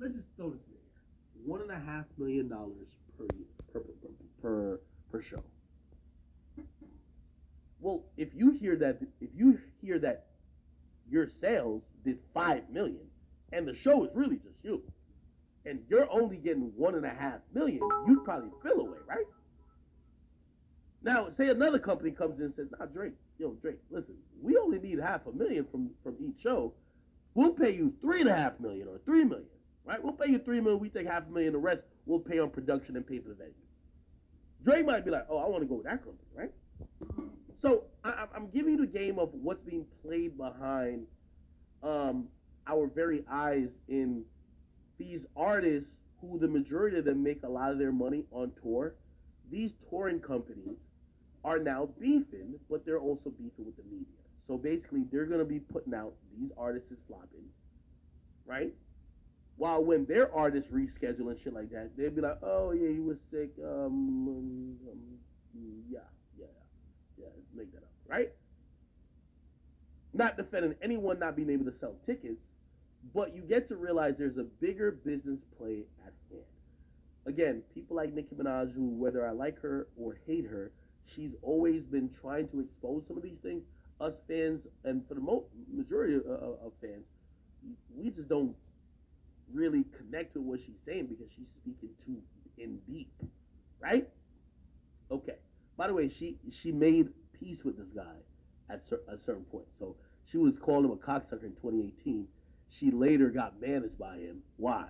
[0.00, 1.46] let's just throw this in here.
[1.46, 3.26] One and a half million dollars per
[3.72, 4.08] per, per,
[4.42, 4.80] per,
[5.12, 5.42] per show.
[7.80, 10.26] Well, if you hear that, if you hear that
[11.10, 13.06] your sales did five million,
[13.52, 14.82] and the show is really just you,
[15.64, 19.24] and you're only getting one and a half million, you'd probably feel away, right?
[21.02, 24.78] Now, say another company comes in and says, "Nah, Drake, yo, Drake, listen, we only
[24.78, 26.74] need half a million from from each show.
[27.34, 29.48] We'll pay you three and a half million or three million,
[29.84, 30.02] right?
[30.02, 30.80] We'll pay you three million.
[30.80, 31.52] We take half a million.
[31.52, 33.54] The rest we'll pay on production and pay for the venue."
[34.64, 36.52] Drake might be like, "Oh, I want to go with that company, right?"
[37.62, 41.06] So I, I'm giving you the game of what's being played behind
[41.82, 42.28] um,
[42.66, 44.24] our very eyes in
[44.98, 45.88] these artists
[46.20, 48.94] who the majority of them make a lot of their money on tour.
[49.50, 50.76] These touring companies
[51.44, 54.06] are now beefing, but they're also beefing with the media.
[54.46, 57.44] So basically, they're going to be putting out these artists is flopping,
[58.46, 58.72] right?
[59.60, 62.98] While when their artists reschedule and shit like that, they'd be like, "Oh yeah, he
[62.98, 63.50] was sick.
[63.62, 64.98] Um, um, um
[65.86, 65.98] yeah,
[66.38, 66.46] yeah,
[67.18, 67.26] yeah.
[67.26, 68.32] Let's make that up, right?"
[70.14, 72.40] Not defending anyone not being able to sell tickets,
[73.14, 76.42] but you get to realize there's a bigger business play at hand.
[77.26, 80.72] Again, people like Nicki Minaj, who whether I like her or hate her,
[81.14, 83.62] she's always been trying to expose some of these things.
[84.00, 87.04] Us fans, and for the mo- majority of, uh, of fans,
[87.94, 88.56] we just don't
[89.52, 92.18] really connect with what she's saying because she's speaking too
[92.58, 93.12] in deep,
[93.80, 94.08] right?
[95.10, 95.36] Okay.
[95.76, 98.16] By the way, she she made peace with this guy
[98.68, 99.66] at a certain point.
[99.78, 99.96] So
[100.30, 102.26] she was calling him a cocksucker in 2018.
[102.78, 104.42] She later got managed by him.
[104.56, 104.86] Why?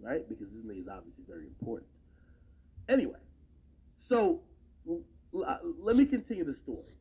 [0.00, 0.28] Right?
[0.28, 1.88] Because this name is obviously very important.
[2.88, 3.20] Anyway,
[4.08, 4.40] so
[4.86, 6.92] uh, let me continue the story.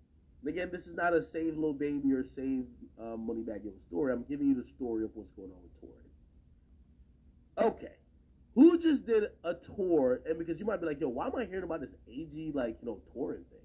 [0.47, 2.65] Again, this is not a save little baby or save
[3.01, 4.11] uh, money back in a story.
[4.13, 6.12] I'm giving you the story of what's going on with Tory.
[7.61, 7.91] Okay.
[8.55, 10.21] Who just did a tour?
[10.27, 12.77] And because you might be like, yo, why am I hearing about this AG, like,
[12.81, 13.59] you know, touring thing?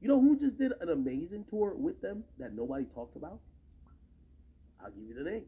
[0.00, 3.40] You know who just did an amazing tour with them that nobody talked about?
[4.82, 5.42] I'll give you the name.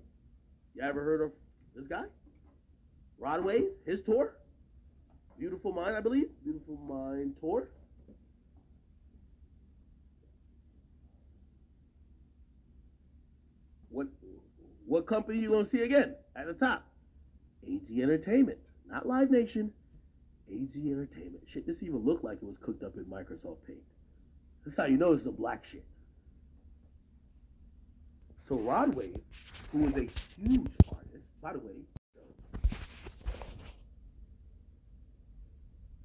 [0.74, 1.32] You ever heard of
[1.74, 2.04] this guy?
[3.18, 4.34] Rod Wave, his tour?
[5.38, 6.28] Beautiful Mind, I believe.
[6.42, 7.68] Beautiful Mind tour.
[13.90, 14.06] What
[14.86, 16.86] what company you gonna see again at the top?
[17.66, 19.72] AG Entertainment, not Live Nation.
[20.50, 21.44] AG Entertainment.
[21.52, 23.78] Shit, this even looked like it was cooked up in Microsoft Paint.
[24.64, 25.84] That's how you know it's a black shit.
[28.48, 29.20] So Rod Wave,
[29.70, 31.74] who is a huge artist, by the way,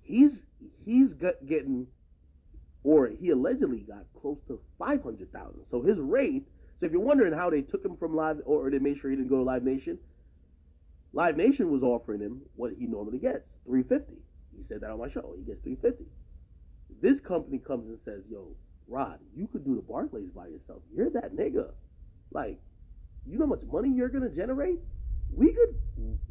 [0.03, 0.43] he's
[0.85, 1.87] he's got, getting,
[2.83, 5.61] or he allegedly got close to five hundred thousand.
[5.71, 6.43] So his rate.
[6.79, 9.15] So if you're wondering how they took him from Live, or they made sure he
[9.15, 9.97] didn't go to Live Nation,
[11.15, 14.17] Live Nation was offering him what he normally gets, three fifty.
[14.55, 15.33] He said that on my show.
[15.37, 16.03] He gets three fifty.
[17.01, 18.53] This company comes and says, "Yo,
[18.89, 20.81] Rod, you could do the Barclays by yourself.
[20.93, 21.71] You're that nigga.
[22.31, 22.59] Like,
[23.25, 24.77] you know how much money you're gonna generate?
[25.33, 25.75] We could,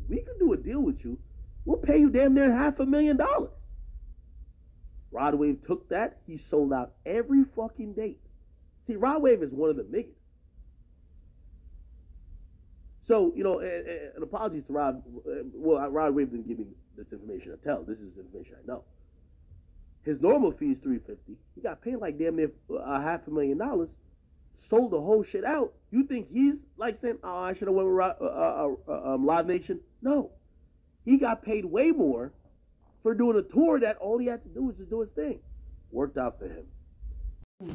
[0.06, 1.19] we could do a deal with you.
[1.65, 3.53] We'll pay you damn near half a million dollars."
[5.11, 6.19] Rod Wave took that.
[6.27, 8.21] He sold out every fucking date.
[8.87, 10.12] See, Rod Wave is one of the niggas.
[13.06, 15.03] So, you know, and apologies to Rod.
[15.54, 16.66] Well, Rod Wave didn't give me
[16.97, 17.82] this information to tell.
[17.82, 18.84] This is information I know.
[20.04, 21.37] His normal fee is three fifty.
[21.54, 23.88] He got paid like damn near a half a million dollars.
[24.69, 25.75] Sold the whole shit out.
[25.91, 29.26] You think he's like saying, "Oh, I should have went with uh, uh, uh, um,
[29.26, 29.81] Live Nation"?
[30.00, 30.31] No,
[31.04, 32.32] he got paid way more
[33.03, 35.41] for doing a tour that all he had to do was just do his thing.
[35.91, 36.65] Worked out for him.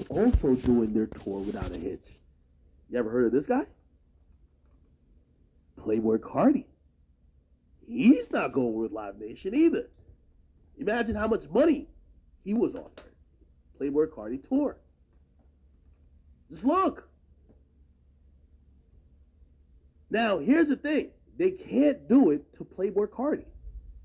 [0.10, 2.06] Also doing their tour without a hitch.
[2.90, 3.66] You ever heard of this guy?
[5.90, 6.66] Playboi Carti.
[7.88, 9.90] He's not going with Live Nation either.
[10.78, 11.88] Imagine how much money
[12.44, 13.16] he was offered.
[13.80, 14.78] Playboi Carti tour.
[16.52, 17.10] Just look.
[20.12, 21.10] Now, here's the thing.
[21.38, 23.46] They can't do it to Playboi Carti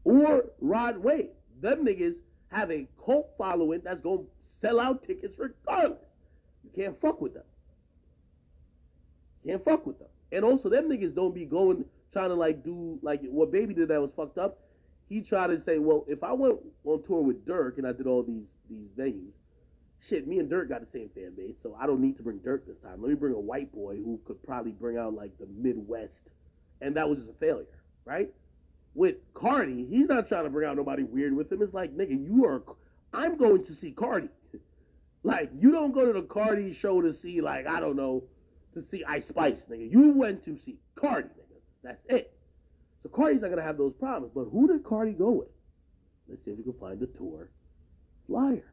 [0.05, 1.31] or Rod Wave.
[1.61, 2.15] Them niggas
[2.49, 4.27] have a cult following that's going to
[4.61, 5.99] sell out tickets regardless.
[6.63, 7.45] You can't fuck with them.
[9.43, 10.09] You Can't fuck with them.
[10.33, 13.89] And also, them niggas don't be going trying to like do like what Baby did
[13.89, 14.59] that was fucked up
[15.09, 18.07] he tried to say, well, if I went on tour with Durk and I did
[18.07, 19.33] all these these venues,
[20.09, 22.39] shit, me and Durk got the same fan base, so I don't need to bring
[22.39, 23.01] Durk this time.
[23.03, 26.31] Let me bring a white boy who could probably bring out like the Midwest,
[26.81, 27.67] and that was just a failure,
[28.05, 28.31] right?
[28.95, 31.63] With Carti, he's not trying to bring out nobody weird with him.
[31.63, 32.63] It's like, nigga, you are.
[33.13, 34.29] I'm going to see Carti.
[35.25, 38.23] like, you don't go to the Carti show to see, like, I don't know,
[38.75, 39.91] to see Ice Spice, nigga.
[39.91, 41.61] You went to see Carti, nigga.
[41.83, 42.37] That's it.
[43.03, 44.33] So Carti's not gonna have those problems.
[44.35, 45.49] But who did Carti go with?
[46.29, 47.51] Let's see if we can find the tour
[48.27, 48.73] flyer.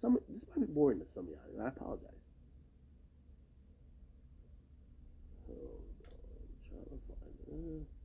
[0.00, 2.08] Some this might be boring to some of y'all, I apologize.
[5.46, 7.99] Hold on, I'm trying to find it.